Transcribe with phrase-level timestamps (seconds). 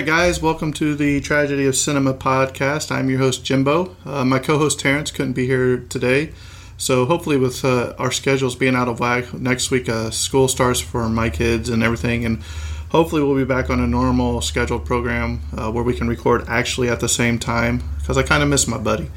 [0.00, 2.90] Right, guys, welcome to the Tragedy of Cinema podcast.
[2.90, 3.94] I'm your host, Jimbo.
[4.06, 6.32] Uh, my co host, Terrence, couldn't be here today.
[6.78, 10.80] So, hopefully, with uh, our schedules being out of whack, next week uh, school starts
[10.80, 12.24] for my kids and everything.
[12.24, 12.42] And
[12.88, 16.88] hopefully, we'll be back on a normal scheduled program uh, where we can record actually
[16.88, 19.10] at the same time because I kind of miss my buddy.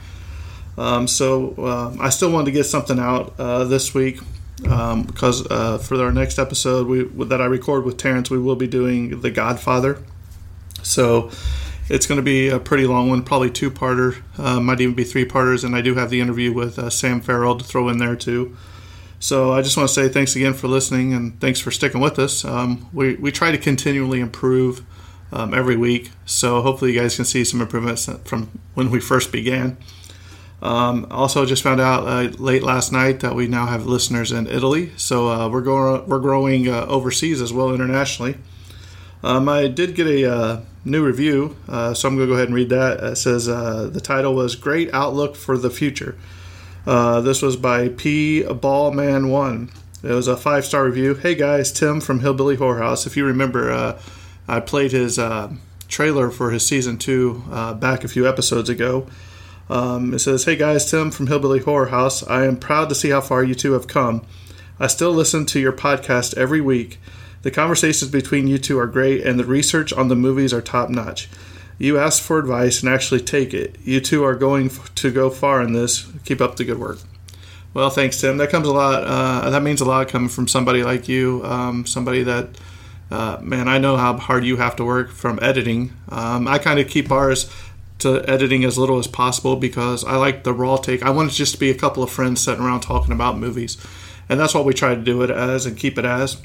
[0.77, 4.19] Um, so, uh, I still wanted to get something out uh, this week
[4.67, 5.43] um, because
[5.87, 9.31] for our next episode we, that I record with Terrence, we will be doing The
[9.31, 10.03] Godfather.
[10.83, 11.31] So
[11.89, 15.03] it's going to be a pretty long one, probably two parter, uh, might even be
[15.03, 15.63] three parters.
[15.63, 18.55] And I do have the interview with uh, Sam Farrell to throw in there too.
[19.19, 22.19] So I just want to say thanks again for listening and thanks for sticking with
[22.19, 22.43] us.
[22.43, 24.83] Um, we, we try to continually improve
[25.31, 26.11] um, every week.
[26.25, 29.77] So hopefully you guys can see some improvements from when we first began.
[30.61, 34.47] Um, also, just found out uh, late last night that we now have listeners in
[34.47, 38.37] Italy, so uh, we're going we're growing uh, overseas as well internationally.
[39.23, 42.49] Um, I did get a uh, new review, uh, so I'm going to go ahead
[42.49, 43.01] and read that.
[43.01, 46.15] It says uh, the title was "Great Outlook for the Future."
[46.85, 49.71] this was by P Ballman One.
[50.03, 51.15] It was a five star review.
[51.15, 53.05] Hey guys, Tim from Hillbilly Horror House.
[53.07, 53.97] If you remember,
[54.47, 55.17] I played his
[55.87, 57.43] trailer for his season two
[57.79, 59.07] back a few episodes ago.
[59.69, 62.25] Um, it says, Hey guys, Tim from Hillbilly Horror House.
[62.27, 64.25] I am proud to see how far you two have come.
[64.79, 66.99] I still listen to your podcast every week.
[67.43, 70.89] The conversations between you two are great, and the research on the movies are top
[70.89, 71.29] notch.
[71.77, 73.77] You ask for advice and actually take it.
[73.83, 76.09] You two are going to go far in this.
[76.23, 76.99] Keep up the good work.
[77.73, 78.37] Well, thanks, Tim.
[78.37, 79.03] That comes a lot.
[79.03, 82.49] Uh, that means a lot coming from somebody like you, um, somebody that,
[83.11, 85.91] uh, man, I know how hard you have to work from editing.
[86.09, 87.51] Um, I kind of keep ours
[87.99, 91.03] to editing as little as possible because I like the raw take.
[91.03, 93.77] I want it just to be a couple of friends sitting around talking about movies,
[94.29, 96.41] and that's what we try to do it as and keep it as.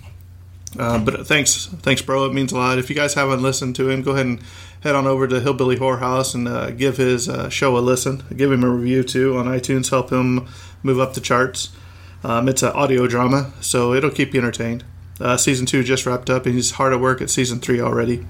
[0.79, 2.27] Uh, but thanks, thanks, bro.
[2.27, 2.79] It means a lot.
[2.79, 4.41] If you guys haven't listened to him, go ahead and
[4.83, 8.23] head on over to Hillbilly Horror House and uh, give his uh, show a listen.
[8.37, 9.91] Give him a review too on iTunes.
[9.91, 10.47] Help him
[10.83, 11.71] move up the charts.
[12.23, 14.85] Um, it's an audio drama, so it'll keep you entertained.
[15.21, 18.27] Uh, season two just wrapped up, and he's hard at work at season three already.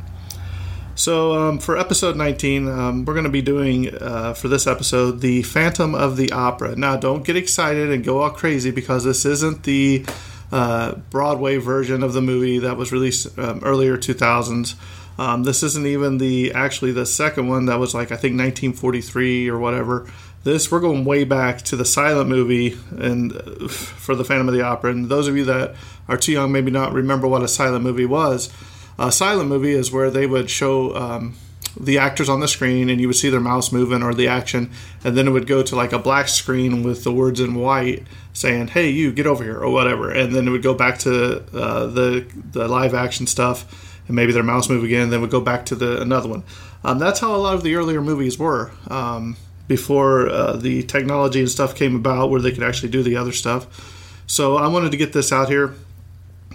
[0.94, 5.20] So, um, for episode 19, um, we're going to be doing uh, for this episode
[5.20, 6.74] the Phantom of the Opera.
[6.74, 10.04] Now, don't get excited and go all crazy because this isn't the
[10.52, 14.74] uh, Broadway version of the movie that was released um, earlier 2000s.
[15.18, 19.48] Um, this isn't even the actually the second one that was like I think 1943
[19.48, 20.10] or whatever.
[20.44, 24.54] This we're going way back to the silent movie and uh, for the Phantom of
[24.54, 24.92] the Opera.
[24.92, 25.74] And those of you that
[26.08, 28.52] are too young maybe not remember what a silent movie was.
[28.98, 31.34] A silent movie is where they would show um,
[31.80, 34.70] the actors on the screen and you would see their mouse moving or the action,
[35.04, 38.06] and then it would go to like a black screen with the words in white
[38.32, 41.42] saying, "Hey, you get over here" or whatever, and then it would go back to
[41.56, 45.30] uh, the the live action stuff, and maybe their mouse move again, and then would
[45.30, 46.42] go back to the another one.
[46.84, 48.70] Um, that's how a lot of the earlier movies were.
[48.88, 49.36] Um,
[49.66, 53.32] before uh, the technology and stuff came about where they could actually do the other
[53.32, 54.24] stuff.
[54.26, 55.74] So I wanted to get this out here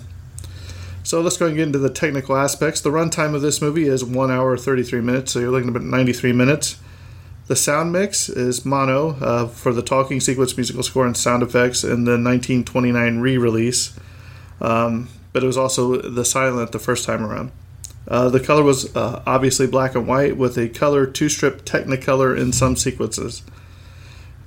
[1.02, 2.82] So let's go and get into the technical aspects.
[2.82, 5.80] The runtime of this movie is one hour thirty three minutes, so you're looking at
[5.80, 6.78] 93 minutes.
[7.46, 11.82] The sound mix is mono uh, for the talking sequence, musical score, and sound effects
[11.82, 13.98] in the 1929 re-release.
[14.60, 17.52] Um, but it was also the silent the first time around.
[18.06, 22.38] Uh, the color was uh, obviously black and white with a color two strip Technicolor
[22.38, 23.42] in some sequences.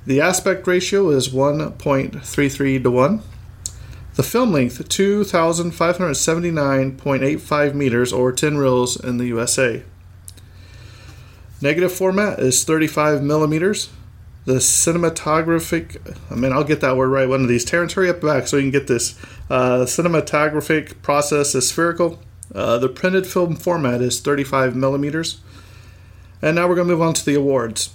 [0.06, 3.22] The aspect ratio is 1.33 to 1.
[4.16, 9.84] The film length, 2,579.85 meters or 10 reels in the USA.
[11.62, 13.92] Negative format is 35 millimeters.
[14.46, 17.64] The cinematographic, I mean, I'll get that word right one of these.
[17.64, 19.16] Terrence, hurry up back so you can get this.
[19.52, 22.18] Uh, cinematographic process is spherical.
[22.56, 25.42] Uh, the printed film format is 35 millimeters.
[26.42, 27.92] And now we're going to move on to the awards.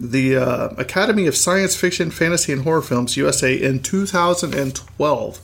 [0.00, 5.40] The uh, Academy of Science Fiction, Fantasy, and Horror Films USA in 2012.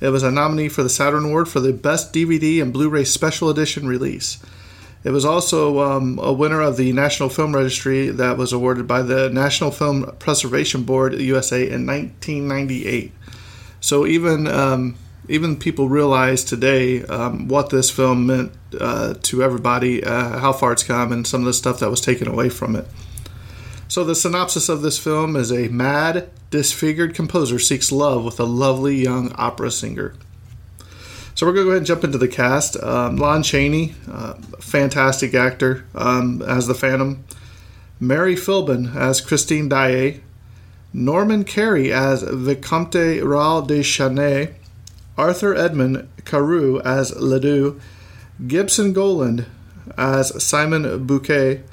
[0.00, 3.04] It was a nominee for the Saturn Award for the Best DVD and Blu ray
[3.04, 4.42] Special Edition release.
[5.04, 9.02] It was also um, a winner of the National Film Registry that was awarded by
[9.02, 13.12] the National Film Preservation Board USA in 1998.
[13.80, 14.96] So even um,
[15.28, 20.72] even people realize today um, what this film meant uh, to everybody, uh, how far
[20.72, 22.88] it's come, and some of the stuff that was taken away from it.
[23.92, 28.44] So the synopsis of this film is a mad, disfigured composer seeks love with a
[28.44, 30.14] lovely young opera singer.
[31.34, 32.82] So we're going to go ahead and jump into the cast.
[32.82, 37.22] Um, Lon Chaney, uh, fantastic actor um, as the Phantom.
[38.00, 40.22] Mary Philbin as Christine Daae.
[40.94, 44.54] Norman Kerry as Vicomte Raoul de Chagny.
[45.18, 47.78] Arthur Edmund Carewe as Ledoux.
[48.46, 49.44] Gibson Gowland
[49.98, 51.64] as Simon Buquet.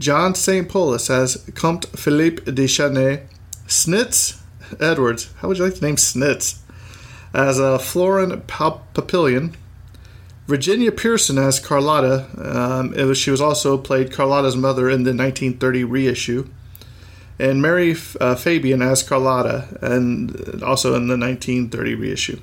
[0.00, 0.68] John St.
[0.68, 3.22] Polis as Comte Philippe de Chagny.
[3.68, 4.40] Snitz
[4.80, 5.32] Edwards.
[5.36, 6.60] How would you like the name Snitz?
[7.32, 9.54] as uh, Florin Papillion.
[10.46, 12.26] Virginia Pearson as Carlotta.
[12.36, 16.48] Um, was, she was also played Carlotta's mother in the 1930 reissue.
[17.38, 22.40] And Mary uh, Fabian as Carlotta, and also in the 1930 reissue.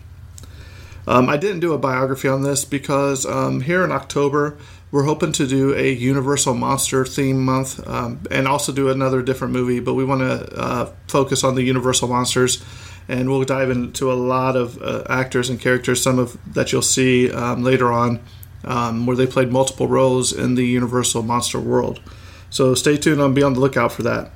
[1.06, 4.58] Um, I didn't do a biography on this because um, here in October
[4.92, 9.54] we're hoping to do a Universal Monster theme month um, and also do another different
[9.54, 12.64] movie, but we want to uh, focus on the Universal Monsters
[13.10, 16.82] and we'll dive into a lot of uh, actors and characters, some of that you'll
[16.82, 18.20] see um, later on,
[18.66, 22.02] um, where they played multiple roles in the Universal Monster world.
[22.50, 24.32] So stay tuned and be on the lookout for that.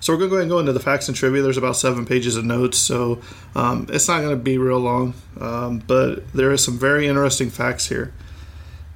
[0.00, 1.42] So we're going to go ahead and go into the facts and trivia.
[1.42, 3.20] There's about seven pages of notes, so
[3.54, 7.50] um, it's not going to be real long, um, but there is some very interesting
[7.50, 8.12] facts here.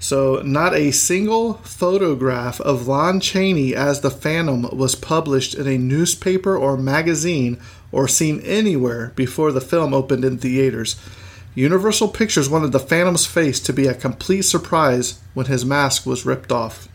[0.05, 5.79] So, not a single photograph of Lon Chaney as the Phantom was published in a
[5.79, 7.59] newspaper or magazine
[7.91, 10.97] or seen anywhere before the film opened in theaters.
[11.55, 16.27] Universal Pictures wanted the Phantom's face to be a complete surprise when his mask was
[16.27, 16.87] ripped off.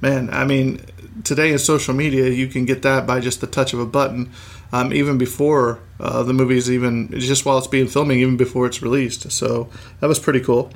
[0.00, 0.80] Man, I mean,
[1.22, 4.32] today in social media, you can get that by just the touch of a button,
[4.72, 8.82] um, even before uh, the movie's even, just while it's being filming, even before it's
[8.82, 9.30] released.
[9.30, 9.68] So
[10.00, 10.72] that was pretty cool.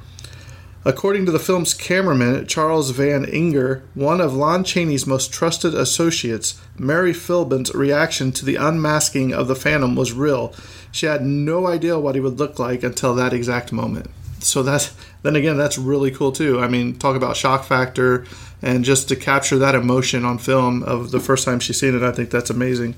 [0.82, 6.58] According to the film's cameraman, Charles Van Enger, one of Lon Chaney's most trusted associates,
[6.78, 10.54] Mary Philbin's reaction to the unmasking of the Phantom was real.
[10.90, 14.10] She had no idea what he would look like until that exact moment.
[14.38, 16.60] So that's then again, that's really cool too.
[16.60, 18.24] I mean, talk about shock factor
[18.62, 22.02] and just to capture that emotion on film of the first time she's seen it,
[22.02, 22.94] I think that's amazing.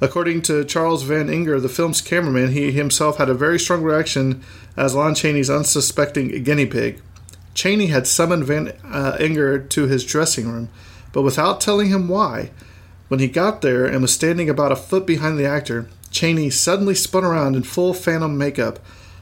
[0.00, 4.42] According to Charles Van Enger, the film's cameraman, he himself had a very strong reaction
[4.76, 7.02] as Lon Chaney's unsuspecting guinea pig.
[7.52, 10.70] Chaney had summoned Van uh, Enger to his dressing room,
[11.12, 12.50] but without telling him why.
[13.08, 16.94] When he got there and was standing about a foot behind the actor, Chaney suddenly
[16.94, 18.78] spun around in full phantom makeup.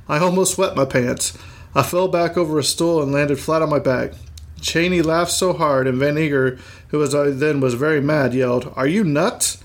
[0.09, 1.37] I almost wet my pants.
[1.75, 4.13] I fell back over a stool and landed flat on my back.
[4.61, 8.73] Chaney laughed so hard, and Van Enger, who was uh, then was very mad, yelled,
[8.77, 9.59] "Are you nuts?"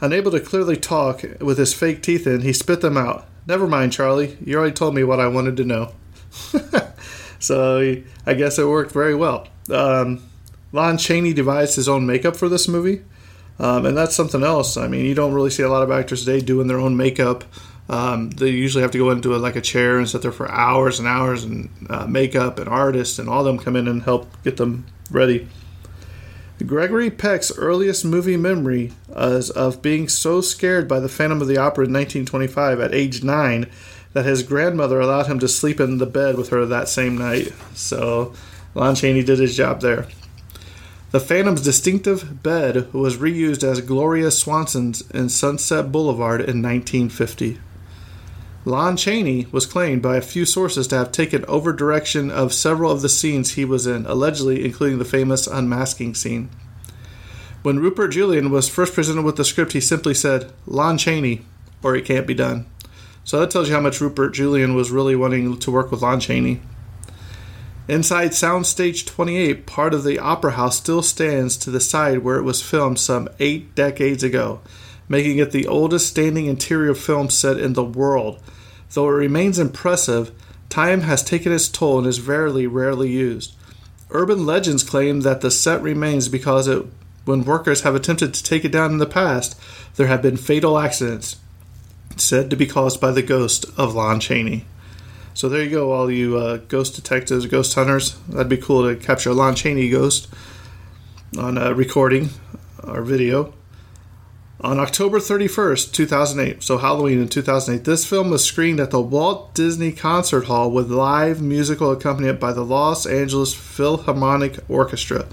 [0.00, 3.26] Unable to clearly talk with his fake teeth in, he spit them out.
[3.46, 4.38] Never mind, Charlie.
[4.44, 5.92] You already told me what I wanted to know.
[7.38, 9.48] so I guess it worked very well.
[9.70, 10.22] Um,
[10.72, 13.02] Lon Chaney devised his own makeup for this movie.
[13.58, 14.78] Um, and that's something else.
[14.78, 17.44] I mean, you don't really see a lot of actors today doing their own makeup.
[17.90, 20.50] Um, they usually have to go into a, like a chair and sit there for
[20.50, 24.30] hours and hours, and uh, makeup and artists and all them come in and help
[24.44, 25.46] get them ready.
[26.64, 31.56] Gregory Peck's earliest movie memory is of being so scared by the Phantom of the
[31.56, 33.66] Opera in 1925 at age nine
[34.12, 37.52] that his grandmother allowed him to sleep in the bed with her that same night.
[37.74, 38.34] So
[38.74, 40.06] Lon Chaney did his job there.
[41.12, 47.58] The Phantom's distinctive bed was reused as Gloria Swanson's in Sunset Boulevard in 1950.
[48.66, 52.90] Lon Chaney was claimed by a few sources to have taken over direction of several
[52.90, 56.50] of the scenes he was in, allegedly including the famous unmasking scene.
[57.62, 61.42] When Rupert Julian was first presented with the script, he simply said, Lon Chaney,
[61.82, 62.66] or it can't be done.
[63.24, 66.20] So that tells you how much Rupert Julian was really wanting to work with Lon
[66.20, 66.60] Chaney.
[67.88, 72.44] Inside Soundstage 28, part of the Opera House still stands to the side where it
[72.44, 74.60] was filmed some eight decades ago
[75.10, 78.40] making it the oldest standing interior film set in the world.
[78.94, 80.30] Though it remains impressive,
[80.68, 83.54] time has taken its toll and is very rarely used.
[84.10, 86.86] Urban legends claim that the set remains because it
[87.24, 89.60] When workers have attempted to take it down in the past,
[89.96, 91.36] there have been fatal accidents
[92.16, 94.64] said to be caused by the ghost of Lon Chaney.
[95.34, 98.16] So there you go, all you uh, ghost detectives, ghost hunters.
[98.28, 100.28] That'd be cool to capture a Lon Chaney ghost
[101.38, 102.30] on a recording
[102.82, 103.54] or video.
[104.62, 109.54] On October 31st, 2008, so Halloween in 2008, this film was screened at the Walt
[109.54, 115.26] Disney Concert Hall with live musical accompaniment by the Los Angeles Philharmonic Orchestra.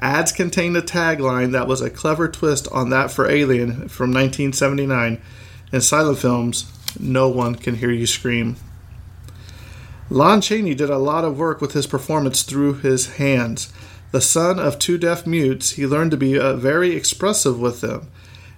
[0.00, 5.18] Ads contained a tagline that was a clever twist on that for Alien from 1979.
[5.72, 8.56] In silent films, no one can hear you scream.
[10.10, 13.72] Lon Chaney did a lot of work with his performance through his hands.
[14.10, 18.10] The son of two deaf mutes, he learned to be uh, very expressive with them.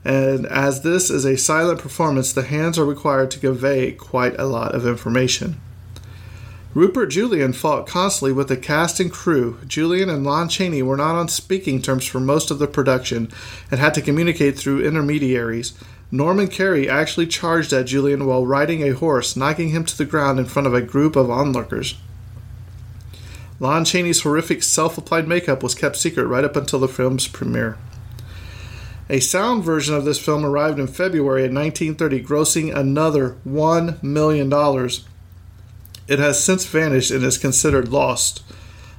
[0.04, 4.44] And as this is a silent performance, the hands are required to convey quite a
[4.44, 5.61] lot of information.
[6.75, 9.58] Rupert Julian fought constantly with the cast and crew.
[9.66, 13.30] Julian and Lon Chaney were not on speaking terms for most of the production
[13.70, 15.73] and had to communicate through intermediaries.
[16.11, 20.38] Norman Kerry actually charged at Julian while riding a horse, knocking him to the ground
[20.38, 21.96] in front of a group of onlookers.
[23.61, 27.78] Lon Chaney's horrific self applied makeup was kept secret right up until the film's premiere.
[29.08, 34.50] A sound version of this film arrived in February of 1930, grossing another $1 million.
[36.08, 38.42] It has since vanished and is considered lost.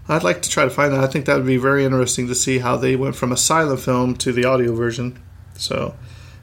[0.08, 1.04] I'd like to try to find that.
[1.04, 3.80] I think that would be very interesting to see how they went from a silent
[3.80, 5.20] film to the audio version.
[5.56, 5.96] So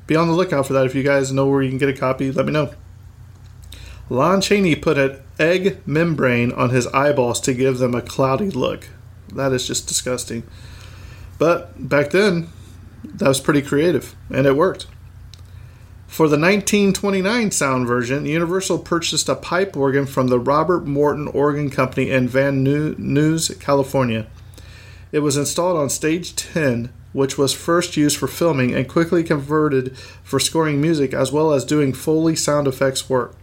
[0.08, 0.86] be on the lookout for that.
[0.86, 2.74] If you guys know where you can get a copy, let me know.
[4.08, 8.88] Lon Chaney put an egg membrane on his eyeballs to give them a cloudy look.
[9.32, 10.42] That is just disgusting.
[11.38, 12.48] But back then,
[13.04, 14.86] that was pretty creative, and it worked.
[16.06, 21.70] For the 1929 sound version, Universal purchased a pipe organ from the Robert Morton Organ
[21.70, 24.26] Company in Van Nuys, California.
[25.10, 29.96] It was installed on stage 10, which was first used for filming and quickly converted
[30.22, 33.34] for scoring music as well as doing Foley sound effects work.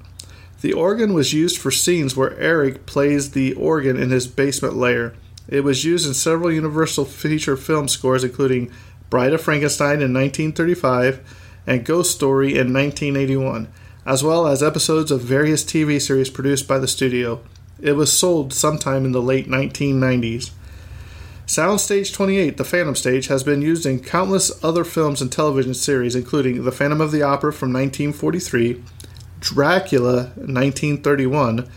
[0.61, 5.13] The organ was used for scenes where Erik plays the organ in his basement lair.
[5.47, 8.71] It was used in several Universal feature film scores, including
[9.09, 11.21] Bride of Frankenstein in 1935
[11.65, 13.67] and Ghost Story in 1981,
[14.05, 17.41] as well as episodes of various TV series produced by the studio.
[17.81, 20.51] It was sold sometime in the late 1990s.
[21.49, 26.15] Soundstage 28, the Phantom Stage, has been used in countless other films and television series,
[26.15, 28.83] including The Phantom of the Opera from 1943,
[29.39, 31.67] Dracula 1931,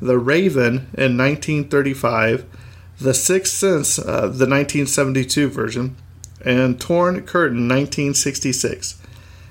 [0.00, 2.46] The Raven in 1935,
[3.00, 5.96] The Sixth Sense, uh, the 1972 version,
[6.46, 9.02] and Torn Curtain 1966.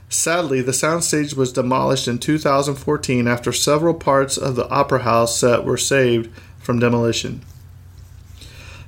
[0.09, 5.65] Sadly, the soundstage was demolished in 2014 after several parts of the Opera House set
[5.65, 7.41] were saved from demolition.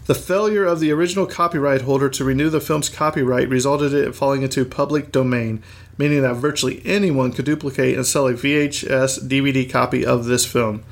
[0.06, 4.16] The failure of the original copyright holder to renew the film's copyright resulted in it
[4.16, 5.62] falling into public domain,
[5.98, 10.84] meaning that virtually anyone could duplicate and sell a VHS DVD copy of this film.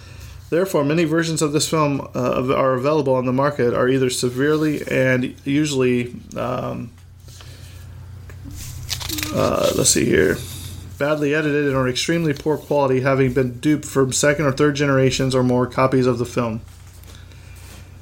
[0.50, 4.86] Therefore, many versions of this film uh, are available on the market are either severely
[4.88, 6.92] and usually, um,
[9.36, 10.38] uh, let's see here,
[10.98, 15.36] badly edited and or extremely poor quality, having been duped from second or third generations
[15.36, 16.62] or more copies of the film.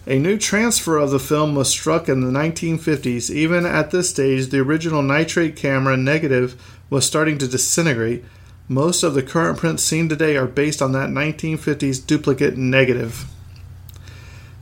[0.06, 3.30] A new transfer of the film was struck in the 1950s.
[3.30, 8.24] Even at this stage, the original nitrate camera negative was starting to disintegrate.
[8.68, 13.26] Most of the current prints seen today are based on that 1950s duplicate negative.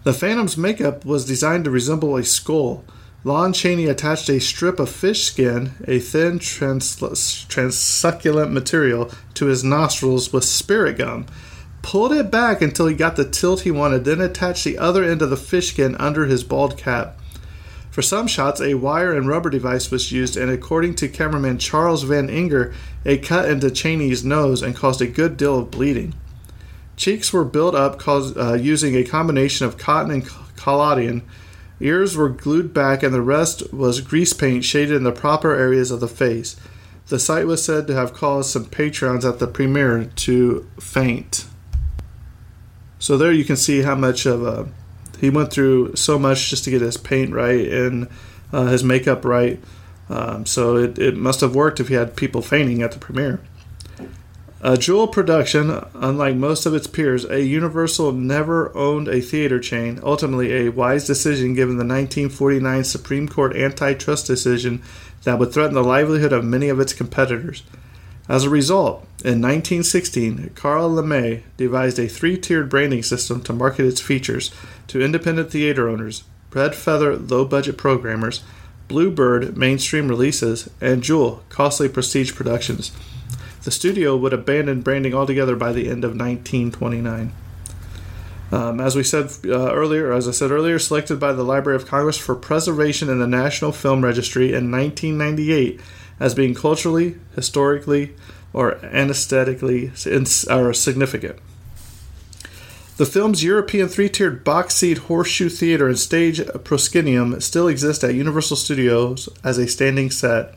[0.03, 2.86] The Phantom's makeup was designed to resemble a skull.
[3.23, 9.63] Lon Chaney attached a strip of fish skin, a thin trans- transsucculent material, to his
[9.63, 11.25] nostrils with spirit gum
[11.81, 15.21] pulled it back until he got the tilt he wanted, then attached the other end
[15.21, 17.17] of the fish skin under his bald cap.
[17.89, 22.03] For some shots, a wire and rubber device was used, and according to cameraman Charles
[22.03, 26.13] Van Enger, it cut into Chaney's nose and caused a good deal of bleeding.
[26.95, 31.23] Cheeks were built up cause, uh, using a combination of cotton and collodion.
[31.82, 35.91] Ears were glued back, and the rest was grease paint shaded in the proper areas
[35.91, 36.56] of the face.
[37.08, 41.46] The sight was said to have caused some patrons at the premiere to faint.
[43.00, 44.70] So there you can see how much of a
[45.20, 48.08] he went through so much just to get his paint right and
[48.52, 49.60] uh, his makeup right.
[50.10, 53.39] Um, so it, it must have worked if he had people fainting at the premiere.
[54.63, 60.00] A Jewel production, unlike most of its peers, a Universal never owned a theater chain,
[60.04, 64.84] ultimately a wise decision given the 1949 Supreme Court antitrust decision
[65.24, 67.63] that would threaten the livelihood of many of its competitors.
[68.30, 73.88] As a result, in 1916, Carl Laemmle devised a three tiered branding system to market
[73.88, 74.52] its features
[74.86, 78.43] to independent theater owners, red feather low budget programmers,
[78.88, 82.91] Bluebird mainstream releases, and Jewel costly prestige productions.
[83.63, 87.32] The studio would abandon branding altogether by the end of 1929.
[88.52, 91.88] Um, as we said uh, earlier, as I said earlier, selected by the Library of
[91.88, 95.80] Congress for preservation in the National Film Registry in 1998
[96.19, 98.13] as being culturally, historically,
[98.54, 99.91] or anesthetically
[100.50, 101.39] or significant.
[102.97, 108.13] The film's European three tiered box seat horseshoe theater and stage proscenium still exist at
[108.13, 110.54] Universal Studios as a standing set.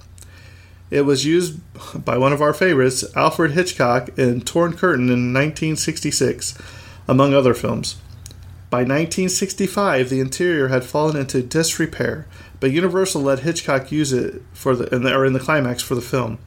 [0.90, 1.60] It was used
[2.04, 6.56] by one of our favorites, Alfred Hitchcock, in Torn Curtain in 1966
[7.08, 7.96] among other films.
[8.70, 12.26] By 1965, the interior had fallen into disrepair,
[12.58, 15.94] but Universal let Hitchcock use it for the, in the or in the climax for
[15.94, 16.38] the film.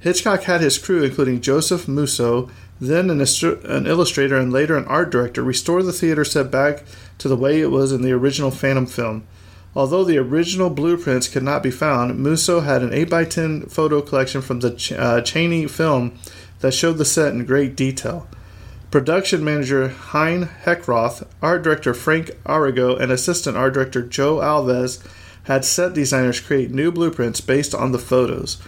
[0.00, 5.10] Hitchcock had his crew, including Joseph Musso, then an, an, illustrator and later an art
[5.10, 6.84] director, restore the theater set back
[7.16, 9.26] to the way it was in the original Phantom film.
[9.76, 14.60] Although the original blueprints could not be found, Musso had an 8x10 photo collection from
[14.60, 16.16] the Ch- uh, Chaney film
[16.60, 18.28] that showed the set in great detail.
[18.92, 25.04] Production manager Hein Heckroth, art director Frank Arrigo, and assistant art director Joe Alves
[25.44, 28.62] had set designers create new blueprints based on the photos.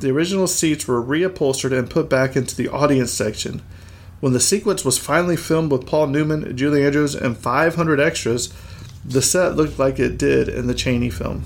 [0.00, 3.62] The original seats were reupholstered and put back into the audience section.
[4.20, 8.52] When the sequence was finally filmed with Paul Newman, Julie Andrews, and 500 extras,
[9.04, 11.44] the set looked like it did in the Chaney film.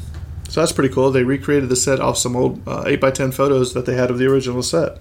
[0.48, 1.10] So that's pretty cool.
[1.10, 4.26] They recreated the set off some old uh, 8x10 photos that they had of the
[4.26, 4.98] original set.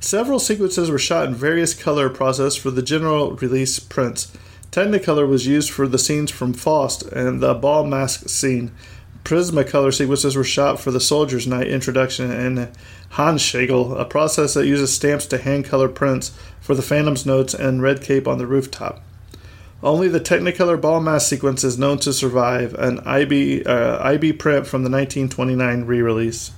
[0.00, 4.32] Several sequences were shot in various color process for the general release prints.
[4.70, 8.72] Technicolor was used for the scenes from Faust and the ball mask scene.
[9.22, 12.76] Prizmacolor sequences were shot for the Soldier's Night introduction and
[13.12, 17.82] Handschiegl, a process that uses stamps to hand color prints for the Phantom's notes and
[17.82, 19.02] Red Cape on the rooftop.
[19.82, 24.66] Only the Technicolor ball mask sequence is known to survive, an IB, uh, IB print
[24.66, 26.52] from the 1929 re release.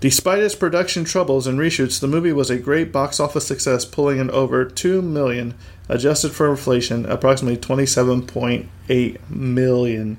[0.00, 4.18] Despite its production troubles and reshoots, the movie was a great box office success, pulling
[4.18, 5.54] in over 2 million,
[5.88, 10.18] adjusted for inflation, approximately 27.8 million.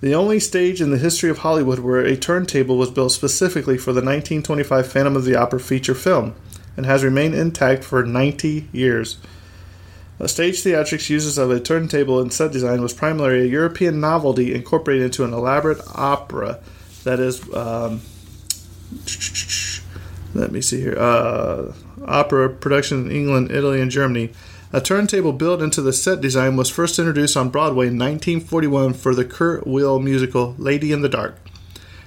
[0.00, 3.92] The only stage in the history of Hollywood where a turntable was built specifically for
[3.92, 6.34] the 1925 Phantom of the Opera feature film
[6.76, 9.18] and has remained intact for 90 years.
[10.26, 15.04] Stage theatrics uses of a turntable and set design was primarily a European novelty incorporated
[15.04, 16.58] into an elaborate opera
[17.04, 18.00] that is um,
[20.34, 20.98] let me see here.
[20.98, 21.72] Uh,
[22.04, 24.30] opera production in England, Italy, and Germany.
[24.72, 29.14] A turntable built into the set design was first introduced on Broadway in 1941 for
[29.14, 31.38] the Kurt Weill musical Lady in the Dark,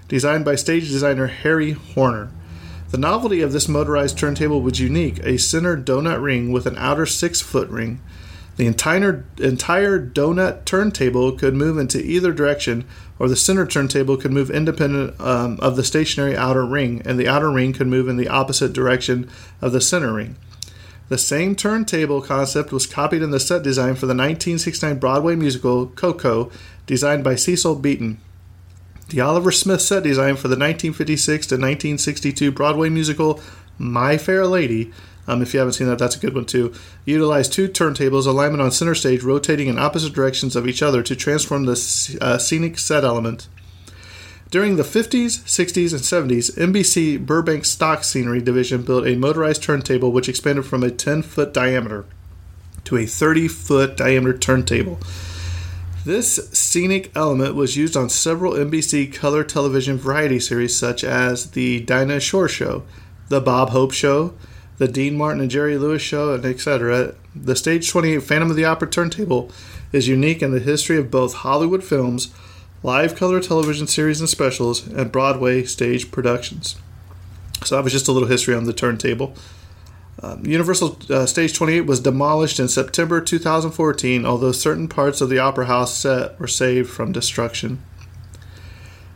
[0.08, 2.32] designed by stage designer Harry Horner.
[2.92, 7.06] The novelty of this motorized turntable was unique a center donut ring with an outer
[7.06, 8.02] six foot ring.
[8.58, 12.84] The entire, entire donut turntable could move into either direction,
[13.18, 17.30] or the center turntable could move independent um, of the stationary outer ring, and the
[17.30, 19.30] outer ring could move in the opposite direction
[19.62, 20.36] of the center ring.
[21.08, 25.88] The same turntable concept was copied in the set design for the 1969 Broadway musical
[25.88, 26.52] Coco,
[26.86, 28.20] designed by Cecil Beaton.
[29.12, 33.42] The Oliver Smith set design for the 1956 to 1962 Broadway musical
[33.78, 34.92] My Fair Lady
[35.28, 36.74] um, if you haven't seen that, that's a good one too.
[37.06, 41.16] Utilize two turntables, alignment on center stage, rotating in opposite directions of each other to
[41.16, 43.48] transform the uh, scenic set element.
[44.50, 50.12] During the 50s, 60s, and 70s, NBC Burbank Stock Scenery Division built a motorized turntable
[50.12, 52.06] which expanded from a 10 foot diameter
[52.84, 55.00] to a 30 foot diameter turntable.
[56.04, 61.80] This scenic element was used on several NBC color television variety series such as The
[61.82, 62.84] Dinah Shore Show,
[63.30, 64.34] The Bob Hope Show,
[64.80, 67.14] the Dean Martin and Jerry Lewis Show, and etc.
[67.36, 69.52] The Stage 28 Phantom of the Opera turntable
[69.92, 72.34] is unique in the history of both Hollywood films,
[72.82, 76.78] live color television series and specials, and Broadway stage productions.
[77.64, 79.36] So that was just a little history on the turntable.
[80.24, 85.40] Um, Universal uh, Stage 28 was demolished in September 2014, although certain parts of the
[85.40, 87.82] Opera House set were saved from destruction.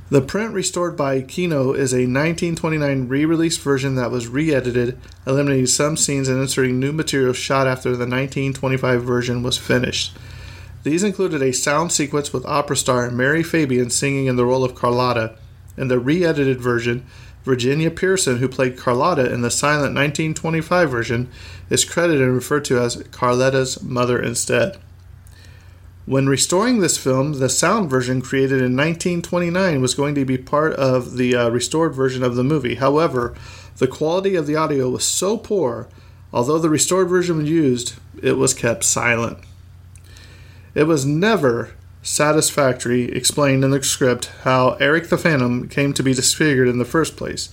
[0.09, 4.99] The print restored by Kino is a 1929 re release version that was re edited,
[5.25, 10.15] eliminating some scenes and inserting new material shot after the 1925 version was finished.
[10.83, 14.75] These included a sound sequence with opera star Mary Fabian singing in the role of
[14.75, 15.35] Carlotta.
[15.77, 17.05] In the re edited version,
[17.45, 21.29] Virginia Pearson, who played Carlotta in the silent 1925 version,
[21.69, 24.77] is credited and referred to as Carlotta's mother instead.
[26.07, 30.73] When restoring this film, the sound version created in 1929 was going to be part
[30.73, 32.75] of the uh, restored version of the movie.
[32.75, 33.35] However,
[33.77, 35.87] the quality of the audio was so poor,
[36.33, 39.37] although the restored version was used, it was kept silent.
[40.73, 41.73] It was never
[42.05, 46.85] satisfactory explained in the script how Erik the Phantom came to be disfigured in the
[46.85, 47.49] first place.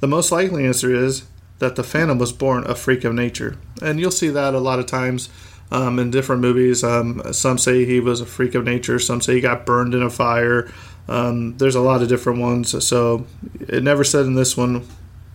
[0.00, 1.24] The most likely answer is
[1.60, 3.56] that the Phantom was born a freak of nature.
[3.80, 5.28] And you'll see that a lot of times
[5.70, 6.82] um, in different movies.
[6.82, 10.02] Um, some say he was a freak of nature, some say he got burned in
[10.02, 10.70] a fire.
[11.08, 12.84] Um, there's a lot of different ones.
[12.84, 13.26] So
[13.60, 14.86] it never said in this one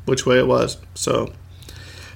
[0.06, 0.78] which way it was.
[0.96, 1.32] So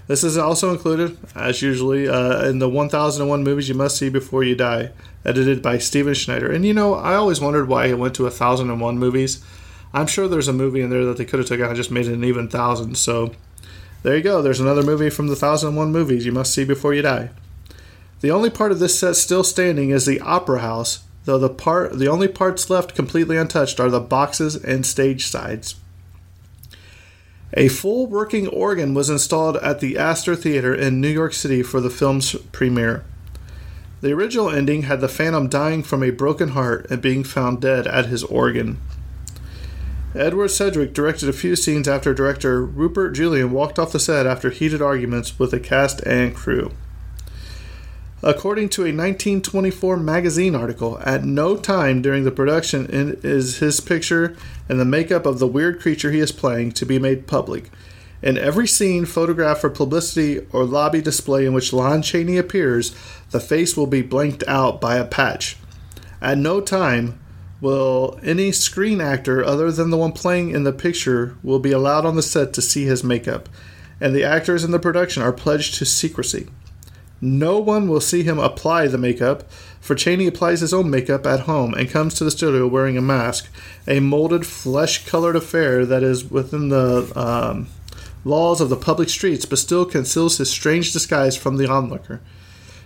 [0.07, 4.43] this is also included, as usually, uh, in the 1001 movies you must see before
[4.43, 4.91] you die,
[5.25, 6.51] edited by Steven Schneider.
[6.51, 9.43] And you know, I always wondered why it went to 1001 movies.
[9.93, 11.91] I'm sure there's a movie in there that they could have took out and just
[11.91, 12.97] made it an even thousand.
[12.97, 13.31] So
[14.01, 14.41] there you go.
[14.41, 17.29] There's another movie from the 1001 movies you must see before you die.
[18.21, 21.99] The only part of this set still standing is the opera house, though the part
[21.99, 25.75] the only parts left completely untouched are the boxes and stage sides.
[27.55, 31.79] A full working organ was installed at the Astor Theater in New York City for
[31.79, 33.05] the film's premiere.
[34.03, 37.87] The original ending had the Phantom dying from a broken heart and being found dead
[37.87, 38.81] at his organ.
[40.13, 44.49] Edward Sedgwick directed a few scenes after director Rupert Julian walked off the set after
[44.49, 46.73] heated arguments with the cast and crew.
[48.21, 54.35] According to a 1924 magazine article, at no time during the production is his picture
[54.67, 57.71] and the makeup of the weird creature he is playing to be made public.
[58.23, 62.95] In every scene, photograph for publicity or lobby display in which Lon Chaney appears,
[63.31, 65.57] the face will be blanked out by a patch.
[66.21, 67.19] At no time
[67.59, 72.05] will any screen actor other than the one playing in the picture will be allowed
[72.05, 73.49] on the set to see his makeup,
[73.99, 76.47] and the actors in the production are pledged to secrecy.
[77.19, 81.41] No one will see him apply the makeup, for Chaney applies his own makeup at
[81.41, 83.49] home and comes to the studio wearing a mask,
[83.85, 87.67] a molded, flesh colored affair that is within the um,
[88.23, 92.21] laws of the public streets, but still conceals his strange disguise from the onlooker.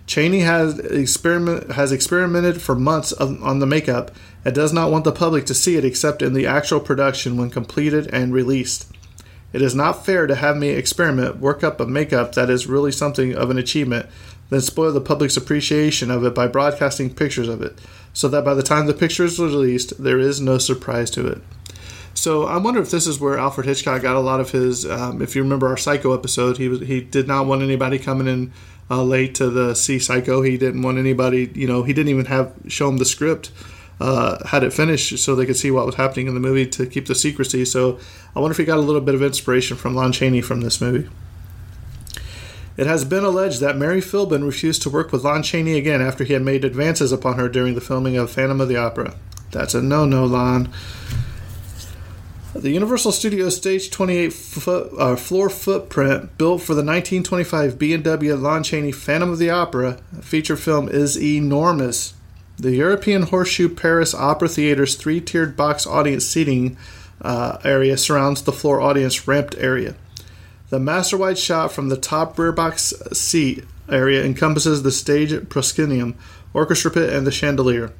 [0.05, 4.11] Chaney has, experiment, has experimented for months on the makeup
[4.45, 7.49] and does not want the public to see it except in the actual production when
[7.49, 8.87] completed and released.
[9.51, 12.91] It is not fair to have me experiment, work up a makeup that is really
[12.91, 14.07] something of an achievement,
[14.49, 17.77] then spoil the public's appreciation of it by broadcasting pictures of it,
[18.13, 21.41] so that by the time the picture is released, there is no surprise to it.
[22.17, 24.87] So I wonder if this is where Alfred Hitchcock got a lot of his.
[24.87, 28.25] Um, if you remember our Psycho episode, he was he did not want anybody coming
[28.27, 28.51] in
[28.89, 30.41] uh, late to the see Psycho.
[30.41, 31.51] He didn't want anybody.
[31.53, 33.51] You know, he didn't even have show him the script
[34.01, 36.87] uh, had it finished so they could see what was happening in the movie to
[36.87, 37.65] keep the secrecy.
[37.65, 37.99] So
[38.35, 40.81] I wonder if he got a little bit of inspiration from Lon Chaney from this
[40.81, 41.07] movie.
[42.77, 46.23] It has been alleged that Mary Philbin refused to work with Lon Chaney again after
[46.23, 49.15] he had made advances upon her during the filming of Phantom of the Opera.
[49.51, 50.73] That's a no no, Lon.
[52.57, 58.63] The Universal Studios stage 28 foot, uh, floor footprint built for the 1925 B&W Lon
[58.63, 62.15] Chaney Phantom of the Opera feature film is enormous.
[62.57, 66.77] The European Horseshoe Paris Opera Theater's three tiered box audience seating
[67.21, 69.93] uh, area surrounds the floor audience ramped area.
[70.69, 76.15] The master wide shot from the top rear box seat area encompasses the stage proscenium,
[76.55, 77.93] orchestra pit, and the chandelier.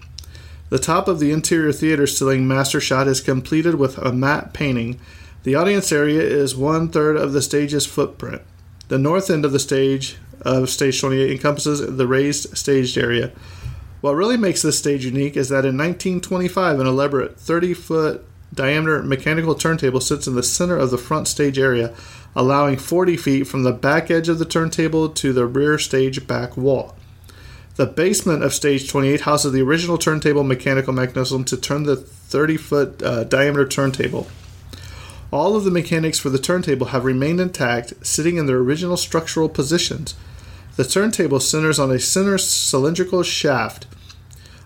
[0.70, 5.00] The top of the interior theater ceiling master shot is completed with a matte painting.
[5.44, 8.42] The audience area is one third of the stage's footprint.
[8.90, 13.32] The north end of the stage of stage 28 encompasses the raised staged area.
[14.02, 19.02] What really makes this stage unique is that in 1925, an elaborate 30 foot diameter
[19.04, 21.94] mechanical turntable sits in the center of the front stage area,
[22.36, 26.58] allowing 40 feet from the back edge of the turntable to the rear stage back
[26.58, 26.97] wall.
[27.78, 32.58] The basement of stage 28 houses the original turntable mechanical mechanism to turn the 30
[32.58, 34.28] foot uh, diameter turntable.
[35.30, 39.48] All of the mechanics for the turntable have remained intact, sitting in their original structural
[39.48, 40.16] positions.
[40.76, 43.86] The turntable centers on a center cylindrical shaft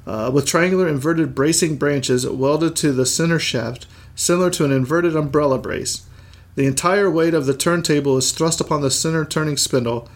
[0.07, 5.17] uh, with triangular inverted bracing branches welded to the center shaft, similar to an inverted
[5.17, 6.05] umbrella brace.
[6.55, 10.07] The entire weight of the turntable is thrust upon the center turning spindle.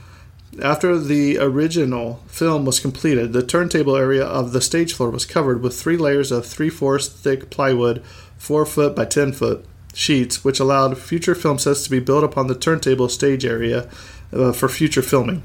[0.61, 5.61] After the original film was completed, the turntable area of the stage floor was covered
[5.61, 8.01] with three layers of 3 fourths thick plywood,
[8.37, 12.47] 4 foot by 10 foot sheets, which allowed future film sets to be built upon
[12.47, 13.89] the turntable stage area
[14.31, 15.43] uh, for future filming.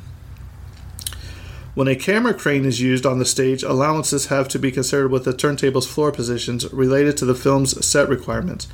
[1.75, 5.25] When a camera crane is used on the stage, allowances have to be considered with
[5.25, 8.69] the turntable's floor positions related to the film's set requirements.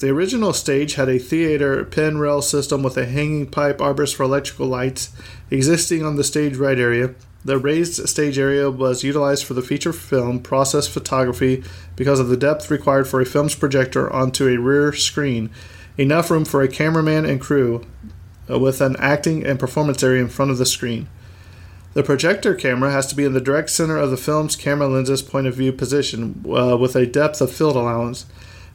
[0.00, 4.24] The original stage had a theater pin rail system with a hanging pipe arborist for
[4.24, 5.10] electrical lights
[5.50, 7.14] existing on the stage right area.
[7.44, 11.62] The raised stage area was utilized for the feature film process photography
[11.94, 15.50] because of the depth required for a film's projector onto a rear screen,
[15.96, 17.86] enough room for a cameraman and crew,
[18.50, 21.06] uh, with an acting and performance area in front of the screen.
[21.92, 25.22] The projector camera has to be in the direct center of the film's camera lens's
[25.22, 28.26] point of view position uh, with a depth of field allowance.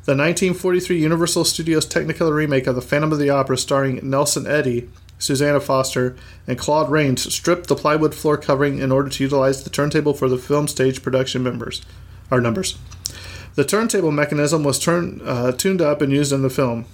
[0.05, 4.89] The 1943 Universal Studios Technicolor remake of The Phantom of the Opera, starring Nelson Eddy,
[5.19, 6.15] Susanna Foster,
[6.47, 10.29] and Claude Rains, stripped the plywood floor covering in order to utilize the turntable for
[10.29, 11.81] the film stage production members,
[12.31, 12.77] or numbers.
[13.55, 16.85] The turntable mechanism was turn, uh, tuned up and used in the film.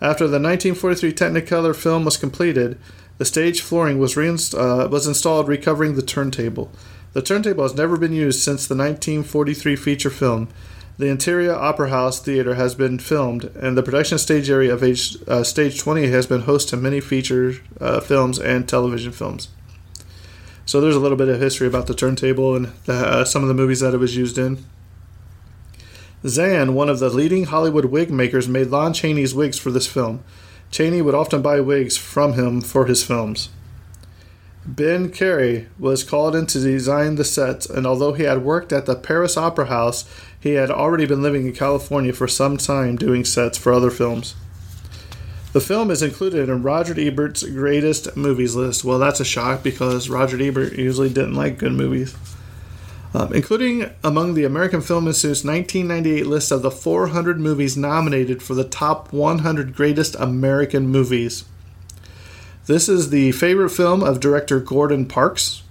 [0.00, 2.78] After the 1943 Technicolor film was completed,
[3.18, 6.72] the stage flooring was, reinst- uh, was installed, recovering the turntable.
[7.12, 10.48] The turntable has never been used since the 1943 feature film.
[10.98, 15.16] The interior Opera House Theater has been filmed, and the production stage area of H,
[15.26, 19.48] uh, Stage 20 has been host to many feature uh, films and television films.
[20.66, 23.48] So there's a little bit of history about the turntable and the, uh, some of
[23.48, 24.64] the movies that it was used in.
[26.26, 30.22] Zan, one of the leading Hollywood wig makers, made Lon Chaney's wigs for this film.
[30.70, 33.48] Chaney would often buy wigs from him for his films.
[34.64, 38.86] Ben Carré was called in to design the sets, and although he had worked at
[38.86, 40.08] the Paris Opera House,
[40.42, 44.34] he had already been living in California for some time doing sets for other films.
[45.52, 48.84] The film is included in Roger Ebert's greatest movies list.
[48.84, 52.16] Well, that's a shock because Roger Ebert usually didn't like good movies
[53.14, 58.54] um, including among the American Film Institute's 1998 list of the 400 movies nominated for
[58.54, 61.44] the top 100 greatest American movies.
[62.66, 65.61] This is the favorite film of director Gordon Parks.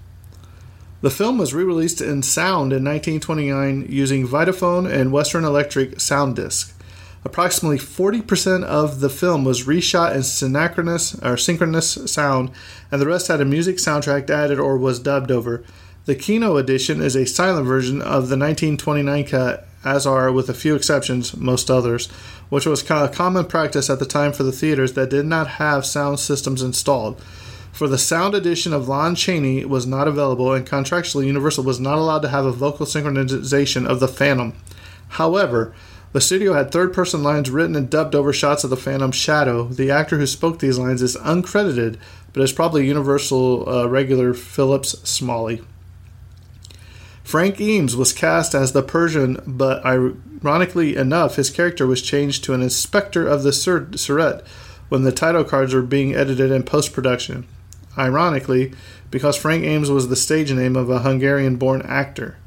[1.02, 6.36] The film was re released in sound in 1929 using Vitaphone and Western Electric sound
[6.36, 6.78] disc.
[7.26, 12.52] Approximately 40% of the film was reshot in synchronous or synchronous sound,
[12.92, 15.64] and the rest had a music soundtrack added or was dubbed over.
[16.06, 20.54] The Kino edition is a silent version of the 1929 cut, as are, with a
[20.54, 22.08] few exceptions, most others,
[22.50, 25.84] which was a common practice at the time for the theaters that did not have
[25.84, 27.20] sound systems installed.
[27.72, 31.98] For the sound edition of Lon Chaney was not available, and contractually, Universal was not
[31.98, 34.54] allowed to have a vocal synchronization of the Phantom.
[35.10, 35.74] However,
[36.14, 39.68] the studio had third person lines written and dubbed over shots of the Phantom's shadow.
[39.68, 41.98] The actor who spoke these lines is uncredited,
[42.34, 45.62] but is probably Universal uh, regular Phillips Smalley.
[47.24, 52.54] Frank Eames was cast as the Persian, but ironically enough, his character was changed to
[52.54, 54.46] an inspector of the Surete
[54.90, 57.48] when the title cards were being edited in post production.
[57.98, 58.74] Ironically,
[59.10, 62.38] because Frank Ames was the stage name of a Hungarian born actor.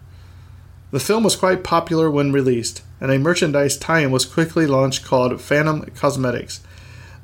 [0.90, 5.04] The film was quite popular when released, and a merchandise tie in was quickly launched
[5.04, 6.60] called Phantom Cosmetics.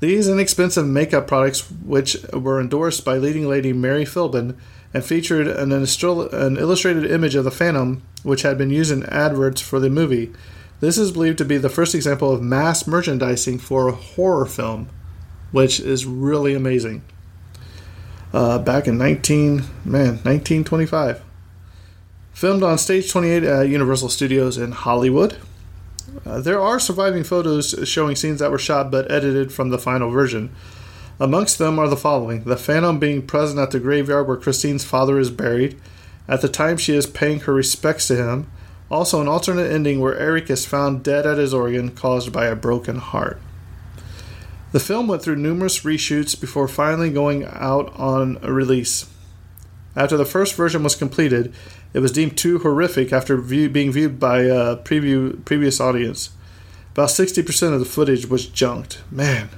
[0.01, 4.57] These inexpensive makeup products, which were endorsed by leading lady Mary Philbin,
[4.93, 9.61] and featured an, an illustrated image of the Phantom, which had been used in adverts
[9.61, 10.33] for the movie.
[10.81, 14.89] This is believed to be the first example of mass merchandising for a horror film,
[15.53, 17.03] which is really amazing.
[18.33, 21.21] Uh, back in 19 man 1925,
[22.33, 25.37] filmed on Stage 28 at Universal Studios in Hollywood.
[26.25, 30.11] Uh, there are surviving photos showing scenes that were shot but edited from the final
[30.11, 30.55] version.
[31.19, 35.19] Amongst them are the following the Phantom being present at the graveyard where Christine's father
[35.19, 35.77] is buried,
[36.29, 38.49] at the time she is paying her respects to him.
[38.93, 42.57] Also, an alternate ending where Erik is found dead at his organ caused by a
[42.57, 43.41] broken heart.
[44.73, 49.09] The film went through numerous reshoots before finally going out on a release.
[49.97, 51.53] After the first version was completed,
[51.93, 56.31] it was deemed too horrific after view, being viewed by a preview, previous audience.
[56.93, 59.03] About 60% of the footage was junked.
[59.11, 59.49] Man,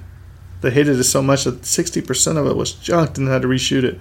[0.62, 3.84] they hated it so much that 60% of it was junked and had to reshoot
[3.84, 4.00] it.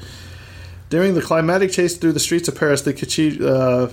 [0.90, 2.94] During the climatic chase through the streets of Paris, the,
[3.46, 3.92] uh,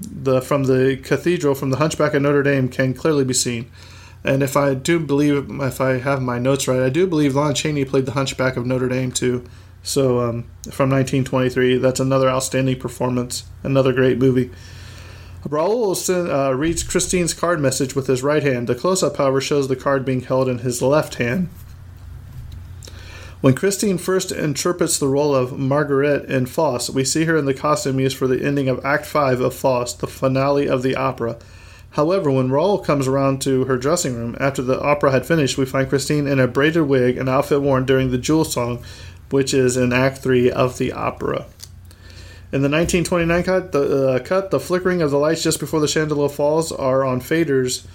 [0.00, 3.70] the from the cathedral from the Hunchback of Notre Dame can clearly be seen.
[4.22, 7.54] And if I do believe, if I have my notes right, I do believe Lon
[7.54, 9.44] Chaney played the Hunchback of Notre Dame too.
[9.82, 14.50] So um, from 1923, that's another outstanding performance, another great movie.
[15.48, 18.68] Raoul uh, reads Christine's card message with his right hand.
[18.68, 21.48] The close up, however, shows the card being held in his left hand.
[23.40, 27.54] When Christine first interprets the role of Marguerite in Faust, we see her in the
[27.54, 31.38] costume used for the ending of Act 5 of Faust, the finale of the opera.
[31.90, 35.66] However, when Raoul comes around to her dressing room after the opera had finished, we
[35.66, 38.82] find Christine in a braided wig, an outfit worn during the Jewel song,
[39.30, 41.46] which is in Act 3 of the opera.
[42.52, 45.88] In the 1929 cut, the, uh, cut, the flickering of the lights just before the
[45.88, 47.86] chandelier falls are on faders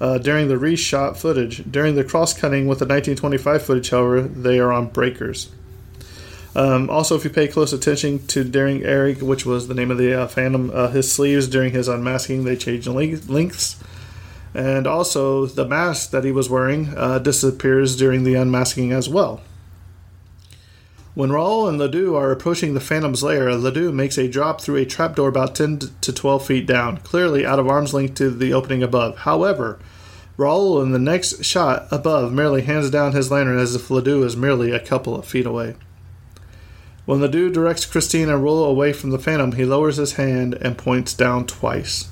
[0.00, 1.64] uh, during the reshot footage.
[1.70, 5.50] During the cross cutting with the 1925 footage, however, they are on breakers.
[6.56, 9.98] Um, also, if you pay close attention to during Erik, which was the name of
[9.98, 13.82] the uh, Phantom, uh, his sleeves during his unmasking, they changed lengths.
[14.54, 19.40] And also, the mask that he was wearing uh, disappears during the unmasking as well.
[21.14, 24.84] When Raoul and Ledoux are approaching the Phantom's lair, Ledoux makes a drop through a
[24.84, 28.82] trapdoor about 10 to 12 feet down, clearly out of arm's length to the opening
[28.82, 29.18] above.
[29.18, 29.78] However,
[30.36, 34.36] Raoul in the next shot above merely hands down his lantern as if Ledoux is
[34.36, 35.76] merely a couple of feet away.
[37.06, 40.78] When Ledoux directs Christine and Raoul away from the Phantom, he lowers his hand and
[40.78, 42.08] points down twice.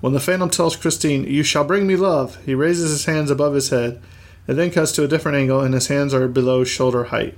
[0.00, 3.54] When the Phantom tells Christine, You shall bring me love, he raises his hands above
[3.54, 4.00] his head.
[4.46, 7.36] It then cuts to a different angle, and his hands are below shoulder height.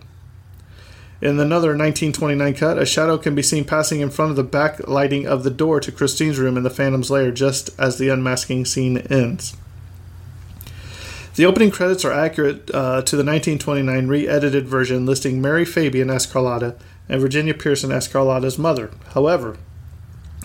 [1.20, 5.24] In another 1929 cut, a shadow can be seen passing in front of the backlighting
[5.24, 8.98] of the door to Christine's room in the Phantom's lair just as the unmasking scene
[8.98, 9.56] ends.
[11.34, 16.08] The opening credits are accurate uh, to the 1929 re edited version listing Mary Fabian
[16.08, 16.76] as Carlotta
[17.08, 18.92] and Virginia Pearson as Carlotta's mother.
[19.14, 19.56] However,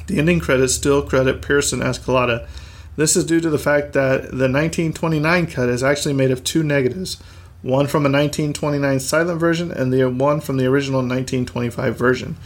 [0.08, 2.48] the ending credits still credit Pearson as Carlotta.
[2.96, 6.64] This is due to the fact that the 1929 cut is actually made of two
[6.64, 7.22] negatives
[7.62, 12.38] one from a 1929 silent version and the one from the original 1925 version.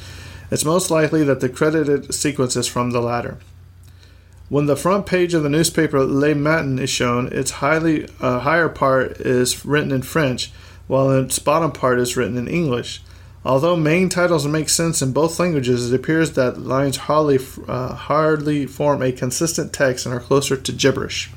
[0.52, 3.38] It's most likely that the credited sequence is from the latter.
[4.54, 8.70] When the front page of the newspaper Le Matin is shown, its highly uh, higher
[8.70, 10.51] part is written in French,
[10.86, 13.01] while its bottom part is written in English.
[13.43, 18.68] Although main titles make sense in both languages, it appears that lines hardly, uh, hardly
[18.68, 21.32] form a consistent text and are closer to gibberish.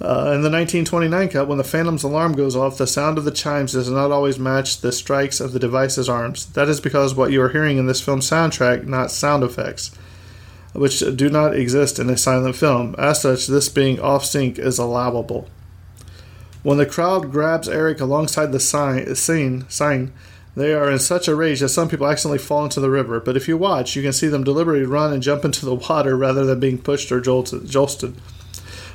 [0.00, 3.30] Uh, in the 1929 cut, when the Phantom's alarm goes off, the sound of the
[3.30, 6.46] chimes does not always match the strikes of the device's arms.
[6.46, 9.90] That is because what you are hearing in this film's soundtrack, not sound effects
[10.74, 12.94] which do not exist in a silent film.
[12.98, 15.48] As such, this being off sync is allowable.
[16.62, 20.12] When the crowd grabs Erik alongside the sign, scene, sign,
[20.56, 23.20] they are in such a rage that some people accidentally fall into the river.
[23.20, 26.16] But if you watch, you can see them deliberately run and jump into the water
[26.16, 27.68] rather than being pushed or jolted.
[27.68, 28.14] jolted.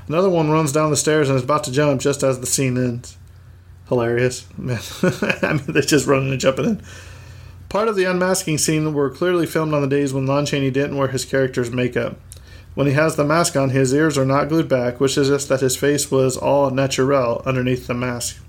[0.08, 2.78] Another one runs down the stairs and is about to jump just as the scene
[2.78, 3.18] ends.
[3.90, 4.80] Hilarious, man!
[5.42, 6.82] I mean, they're just running and jumping in.
[7.70, 10.98] Part of the unmasking scene were clearly filmed on the days when Lon Chaney didn't
[10.98, 12.18] wear his character's makeup.
[12.74, 15.60] When he has the mask on, his ears are not glued back, which suggests that
[15.60, 18.42] his face was all natural underneath the mask.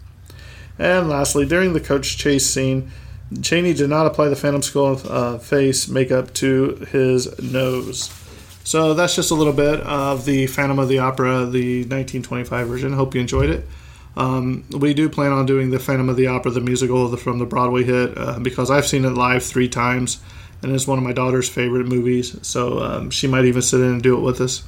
[0.78, 2.90] And lastly, during the coach chase scene,
[3.42, 8.10] Chaney did not apply the Phantom Skull uh, face makeup to his nose.
[8.64, 12.92] So that's just a little bit of the Phantom of the Opera, the 1925 version.
[12.94, 13.66] Hope you enjoyed it.
[14.16, 17.38] Um, we do plan on doing the Phantom of the Opera, the musical the, from
[17.38, 20.20] the Broadway hit, uh, because I've seen it live three times,
[20.62, 22.36] and it's one of my daughter's favorite movies.
[22.46, 24.62] So um, she might even sit in and do it with us.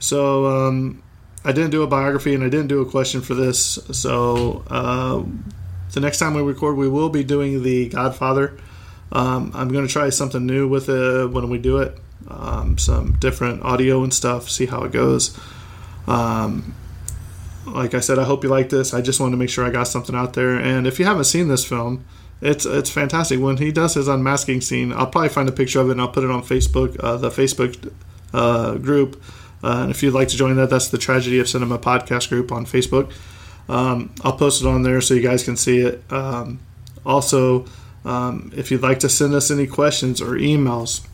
[0.00, 1.02] So um,
[1.44, 3.78] I didn't do a biography, and I didn't do a question for this.
[3.92, 5.22] So uh,
[5.92, 8.58] the next time we record, we will be doing the Godfather.
[9.12, 11.98] Um, I'm going to try something new with it when we do it.
[12.26, 14.50] Um, some different audio and stuff.
[14.50, 15.38] See how it goes.
[17.74, 18.94] Like I said, I hope you like this.
[18.94, 20.56] I just wanted to make sure I got something out there.
[20.58, 22.04] And if you haven't seen this film,
[22.40, 23.40] it's it's fantastic.
[23.40, 26.08] When he does his unmasking scene, I'll probably find a picture of it and I'll
[26.08, 27.92] put it on Facebook, uh, the Facebook
[28.32, 29.22] uh, group.
[29.62, 32.52] Uh, and if you'd like to join that, that's the Tragedy of Cinema podcast group
[32.52, 33.12] on Facebook.
[33.68, 36.02] Um, I'll post it on there so you guys can see it.
[36.10, 36.60] Um,
[37.04, 37.66] also,
[38.04, 41.06] um, if you'd like to send us any questions or emails,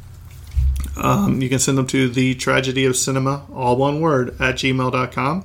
[0.97, 5.45] um, you can send them to the tragedy of cinema, all one word, at gmail.com.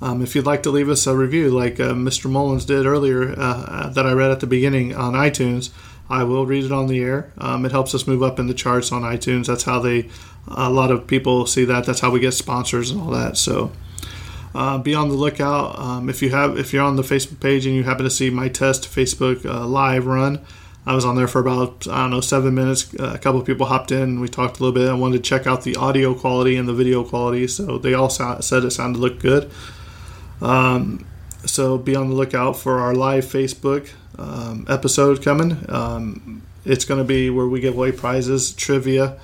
[0.00, 2.30] Um, if you'd like to leave us a review, like uh, Mr.
[2.30, 5.70] Mullins did earlier, uh, uh, that I read at the beginning on iTunes,
[6.08, 7.32] I will read it on the air.
[7.38, 9.46] Um, it helps us move up in the charts on iTunes.
[9.46, 10.08] That's how they,
[10.48, 11.84] a lot of people see that.
[11.86, 13.36] That's how we get sponsors and all that.
[13.36, 13.72] So.
[14.54, 15.78] Uh, be on the lookout.
[15.78, 18.30] Um, if you have, if you're on the Facebook page and you happen to see
[18.30, 20.40] my test Facebook uh, live run,
[20.86, 22.94] I was on there for about I don't know seven minutes.
[22.98, 24.02] Uh, a couple of people hopped in.
[24.02, 24.88] And we talked a little bit.
[24.88, 28.08] I wanted to check out the audio quality and the video quality, so they all
[28.08, 29.50] said it sounded look good.
[30.40, 31.06] Um,
[31.44, 35.64] so be on the lookout for our live Facebook um, episode coming.
[35.68, 39.18] Um, it's going to be where we give away prizes, trivia.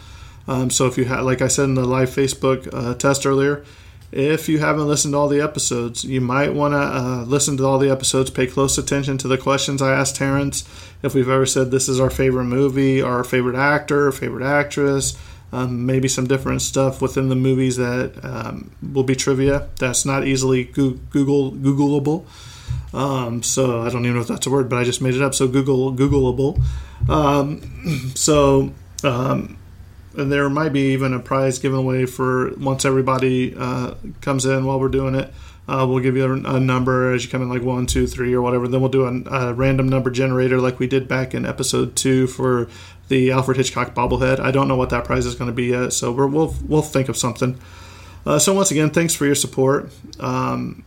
[0.47, 3.65] Um, so if you have, like I said in the live Facebook uh, test earlier,
[4.13, 7.65] if you haven't listened to all the episodes, you might want to uh, listen to
[7.65, 8.29] all the episodes.
[8.29, 10.69] Pay close attention to the questions I asked Terrence.
[11.03, 15.17] If we've ever said this is our favorite movie, our favorite actor, favorite actress,
[15.53, 20.27] um, maybe some different stuff within the movies that um, will be trivia that's not
[20.27, 22.25] easily Google Googleable.
[22.95, 25.23] Um, so I don't even know if that's a word, but I just made it
[25.23, 25.35] up.
[25.35, 26.63] So Google Googleable.
[27.09, 28.73] Um, so
[29.05, 29.59] um,
[30.17, 34.65] and there might be even a prize given away for once everybody uh, comes in
[34.65, 35.33] while we're doing it.
[35.69, 38.35] Uh, we'll give you a, a, number as you come in, like one, two, three,
[38.35, 38.67] or whatever.
[38.67, 42.69] Then we'll do a, random number generator, like we did back in episode two for
[43.13, 44.41] the Alfred Hitchcock bobblehead.
[44.41, 46.81] I don't know what that prize is going to be yet, so we will we'll
[46.81, 47.59] think of something.
[48.25, 49.93] Uh, so once again, thanks for your support.
[50.19, 50.83] Um,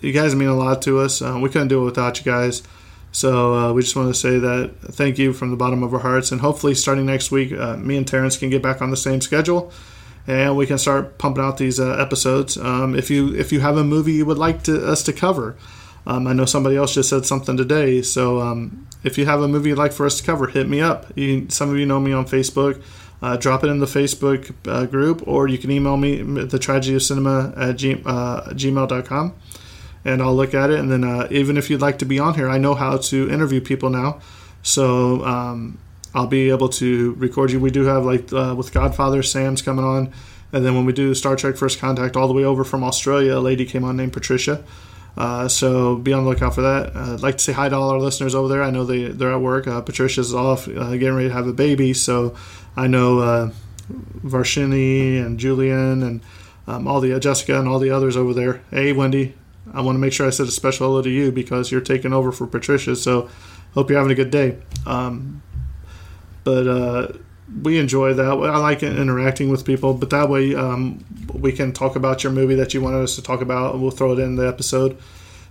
[0.00, 1.22] you guys mean a lot to us.
[1.22, 2.64] Uh, we couldn't do it without you guys.
[3.12, 6.00] So uh, we just want to say that thank you from the bottom of our
[6.00, 8.96] hearts, and hopefully starting next week, uh, me and Terrence can get back on the
[8.96, 9.70] same schedule,
[10.26, 12.56] and we can start pumping out these uh, episodes.
[12.56, 15.54] Um, if you if you have a movie you would like to, us to cover,
[16.06, 18.02] um, I know somebody else just said something today.
[18.02, 20.80] So um, if you have a movie you'd like for us to cover, hit me
[20.80, 21.06] up.
[21.16, 22.82] You, some of you know me on Facebook.
[23.20, 26.96] Uh, drop it in the Facebook uh, group, or you can email me the tragedy
[26.96, 29.34] of cinema at g, uh, gmail.com
[30.04, 30.78] and I'll look at it.
[30.78, 33.30] And then uh, even if you'd like to be on here, I know how to
[33.30, 34.20] interview people now,
[34.62, 35.78] so um,
[36.14, 37.60] I'll be able to record you.
[37.60, 40.12] We do have like uh, with Godfather, Sam's coming on,
[40.52, 43.36] and then when we do Star Trek First Contact, all the way over from Australia,
[43.36, 44.62] a lady came on named Patricia.
[45.16, 46.96] Uh, so be on the lookout for that.
[46.96, 48.62] Uh, I'd like to say hi to all our listeners over there.
[48.62, 49.66] I know they they're at work.
[49.66, 52.34] Uh, Patricia's off, uh, getting ready to have a baby, so
[52.76, 53.50] I know uh,
[54.24, 56.22] Varshini and Julian and
[56.66, 58.62] um, all the Jessica and all the others over there.
[58.70, 59.34] Hey, Wendy,
[59.74, 62.12] I want to make sure I said a special hello to you because you're taking
[62.12, 62.96] over for Patricia.
[62.96, 63.28] So
[63.74, 64.58] hope you're having a good day.
[64.86, 65.42] Um,
[66.44, 67.08] but uh,
[67.62, 68.26] we enjoy that.
[68.26, 72.54] I like interacting with people, but that way um, we can talk about your movie
[72.54, 74.96] that you wanted us to talk about, and we'll throw it in the episode.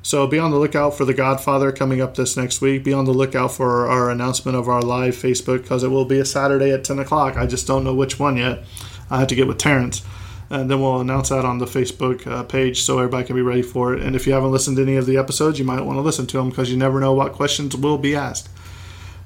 [0.03, 2.83] So be on the lookout for The Godfather coming up this next week.
[2.83, 6.17] Be on the lookout for our announcement of our live Facebook because it will be
[6.17, 7.37] a Saturday at 10 o'clock.
[7.37, 8.63] I just don't know which one yet.
[9.11, 10.03] I have to get with Terrence
[10.51, 13.61] and then we'll announce that on the Facebook uh, page so everybody can be ready
[13.61, 14.03] for it.
[14.03, 16.27] And if you haven't listened to any of the episodes, you might want to listen
[16.27, 18.49] to them because you never know what questions will be asked.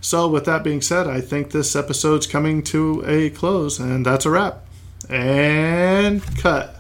[0.06, 4.28] So, with that being said, I think this episode's coming to a close, and that's
[4.28, 4.64] a wrap.
[5.10, 6.75] And cut.